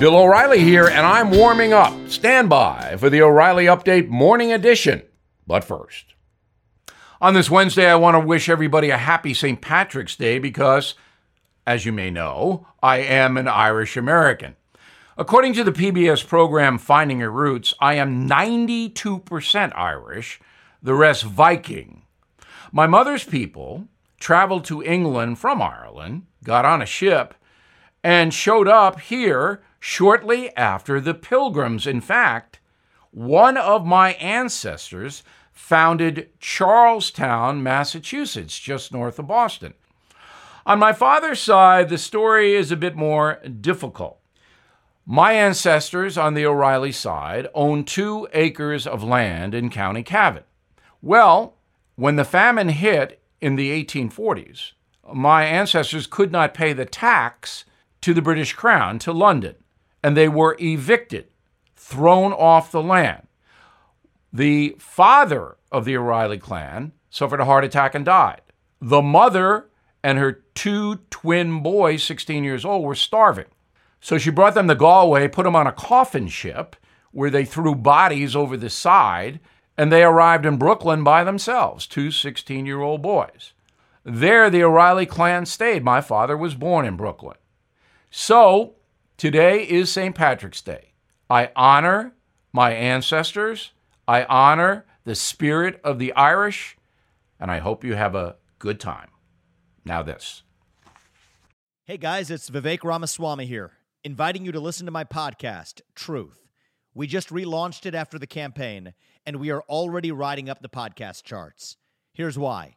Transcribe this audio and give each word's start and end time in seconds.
Bill 0.00 0.16
O'Reilly 0.16 0.60
here, 0.60 0.88
and 0.88 1.04
I'm 1.04 1.30
warming 1.30 1.74
up. 1.74 1.92
Stand 2.08 2.48
by 2.48 2.96
for 2.96 3.10
the 3.10 3.20
O'Reilly 3.20 3.66
Update 3.66 4.08
Morning 4.08 4.50
Edition. 4.50 5.02
But 5.46 5.62
first, 5.62 6.14
on 7.20 7.34
this 7.34 7.50
Wednesday, 7.50 7.86
I 7.86 7.96
want 7.96 8.14
to 8.14 8.26
wish 8.26 8.48
everybody 8.48 8.88
a 8.88 8.96
happy 8.96 9.34
St. 9.34 9.60
Patrick's 9.60 10.16
Day 10.16 10.38
because, 10.38 10.94
as 11.66 11.84
you 11.84 11.92
may 11.92 12.10
know, 12.10 12.66
I 12.82 13.00
am 13.00 13.36
an 13.36 13.46
Irish 13.46 13.98
American. 13.98 14.56
According 15.18 15.52
to 15.52 15.64
the 15.64 15.70
PBS 15.70 16.26
program 16.26 16.78
Finding 16.78 17.18
Your 17.18 17.30
Roots, 17.30 17.74
I 17.78 17.96
am 17.96 18.26
92% 18.26 19.76
Irish, 19.76 20.40
the 20.82 20.94
rest 20.94 21.24
Viking. 21.24 22.04
My 22.72 22.86
mother's 22.86 23.24
people 23.24 23.86
traveled 24.18 24.64
to 24.64 24.82
England 24.82 25.38
from 25.38 25.60
Ireland, 25.60 26.22
got 26.42 26.64
on 26.64 26.80
a 26.80 26.86
ship, 26.86 27.34
and 28.02 28.32
showed 28.32 28.66
up 28.66 28.98
here 29.00 29.60
shortly 29.80 30.54
after 30.56 31.00
the 31.00 31.14
Pilgrims. 31.14 31.86
In 31.86 32.00
fact, 32.00 32.60
one 33.10 33.56
of 33.56 33.84
my 33.84 34.12
ancestors 34.14 35.24
founded 35.52 36.28
Charlestown, 36.38 37.62
Massachusetts, 37.62 38.58
just 38.58 38.92
north 38.92 39.18
of 39.18 39.26
Boston. 39.26 39.74
On 40.66 40.78
my 40.78 40.92
father's 40.92 41.40
side, 41.40 41.88
the 41.88 41.98
story 41.98 42.54
is 42.54 42.70
a 42.70 42.76
bit 42.76 42.94
more 42.94 43.40
difficult. 43.60 44.20
My 45.06 45.32
ancestors 45.32 46.16
on 46.16 46.34
the 46.34 46.46
O'Reilly 46.46 46.92
side 46.92 47.48
owned 47.54 47.88
two 47.88 48.28
acres 48.32 48.86
of 48.86 49.02
land 49.02 49.54
in 49.54 49.70
County 49.70 50.02
Cavan. 50.02 50.44
Well, 51.02 51.56
when 51.96 52.16
the 52.16 52.24
famine 52.24 52.68
hit 52.68 53.20
in 53.40 53.56
the 53.56 53.84
1840s, 53.84 54.72
my 55.12 55.44
ancestors 55.44 56.06
could 56.06 56.30
not 56.30 56.54
pay 56.54 56.72
the 56.72 56.84
tax 56.84 57.64
to 58.02 58.14
the 58.14 58.22
British 58.22 58.52
Crown, 58.52 58.98
to 59.00 59.12
London, 59.12 59.56
and 60.02 60.16
they 60.16 60.28
were 60.28 60.56
evicted, 60.60 61.28
thrown 61.76 62.32
off 62.32 62.72
the 62.72 62.82
land. 62.82 63.26
The 64.32 64.76
father 64.78 65.56
of 65.72 65.84
the 65.84 65.96
O'Reilly 65.96 66.38
clan 66.38 66.92
suffered 67.10 67.40
a 67.40 67.44
heart 67.44 67.64
attack 67.64 67.94
and 67.94 68.04
died. 68.04 68.42
The 68.80 69.02
mother 69.02 69.68
and 70.02 70.18
her 70.18 70.44
two 70.54 70.96
twin 71.10 71.62
boys, 71.62 72.02
16 72.02 72.44
years 72.44 72.64
old, 72.64 72.84
were 72.84 72.94
starving. 72.94 73.46
So 74.00 74.16
she 74.16 74.30
brought 74.30 74.54
them 74.54 74.68
to 74.68 74.74
Galway, 74.74 75.28
put 75.28 75.44
them 75.44 75.56
on 75.56 75.66
a 75.66 75.72
coffin 75.72 76.28
ship 76.28 76.76
where 77.12 77.30
they 77.30 77.44
threw 77.44 77.74
bodies 77.74 78.34
over 78.34 78.56
the 78.56 78.70
side, 78.70 79.40
and 79.76 79.90
they 79.90 80.02
arrived 80.02 80.46
in 80.46 80.56
Brooklyn 80.56 81.04
by 81.04 81.24
themselves, 81.24 81.86
two 81.86 82.10
16 82.10 82.66
year 82.66 82.80
old 82.80 83.02
boys. 83.02 83.52
There, 84.04 84.48
the 84.48 84.62
O'Reilly 84.62 85.06
clan 85.06 85.44
stayed. 85.44 85.84
My 85.84 86.00
father 86.00 86.36
was 86.36 86.54
born 86.54 86.86
in 86.86 86.96
Brooklyn. 86.96 87.36
So, 88.10 88.74
today 89.20 89.64
is 89.68 89.92
St. 89.92 90.14
Patrick's 90.14 90.62
Day. 90.62 90.94
I 91.28 91.50
honor 91.54 92.14
my 92.54 92.72
ancestors, 92.72 93.72
I 94.08 94.24
honor 94.24 94.86
the 95.04 95.14
spirit 95.14 95.78
of 95.84 95.98
the 95.98 96.14
Irish, 96.14 96.78
and 97.38 97.50
I 97.50 97.58
hope 97.58 97.84
you 97.84 97.96
have 97.96 98.14
a 98.14 98.36
good 98.58 98.80
time. 98.80 99.08
Now, 99.84 100.02
this. 100.02 100.42
Hey 101.84 101.98
guys, 101.98 102.30
it's 102.30 102.48
Vivek 102.48 102.82
Ramaswamy 102.82 103.44
here, 103.44 103.72
inviting 104.04 104.46
you 104.46 104.52
to 104.52 104.60
listen 104.60 104.86
to 104.86 104.90
my 104.90 105.04
podcast, 105.04 105.82
Truth. 105.94 106.48
We 106.94 107.06
just 107.06 107.28
relaunched 107.28 107.84
it 107.84 107.94
after 107.94 108.18
the 108.18 108.26
campaign, 108.26 108.94
and 109.26 109.36
we 109.36 109.50
are 109.50 109.62
already 109.68 110.10
riding 110.10 110.48
up 110.48 110.62
the 110.62 110.70
podcast 110.70 111.24
charts. 111.24 111.76
Here's 112.14 112.38
why. 112.38 112.76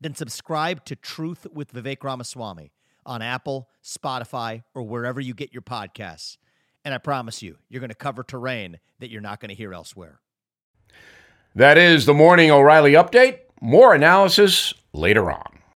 then 0.00 0.14
subscribe 0.14 0.84
to 0.84 0.96
Truth 0.96 1.46
with 1.52 1.72
Vivek 1.72 2.02
Ramaswamy 2.02 2.72
on 3.04 3.22
Apple, 3.22 3.68
Spotify, 3.82 4.64
or 4.74 4.82
wherever 4.82 5.20
you 5.20 5.34
get 5.34 5.52
your 5.52 5.62
podcasts. 5.62 6.36
And 6.84 6.94
I 6.94 6.98
promise 6.98 7.42
you, 7.42 7.58
you're 7.68 7.80
going 7.80 7.90
to 7.90 7.94
cover 7.94 8.22
terrain 8.22 8.78
that 8.98 9.10
you're 9.10 9.20
not 9.20 9.40
going 9.40 9.48
to 9.48 9.54
hear 9.54 9.72
elsewhere. 9.72 10.20
That 11.54 11.78
is 11.78 12.06
the 12.06 12.14
Morning 12.14 12.50
O'Reilly 12.50 12.92
Update. 12.92 13.38
More 13.60 13.94
analysis 13.94 14.74
later 14.92 15.30
on. 15.30 15.55